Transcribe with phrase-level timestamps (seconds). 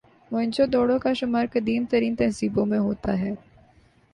[0.31, 3.31] موئن جو دڑو کا شمار قدیم ترین تہذیبوں میں ہوتا ہے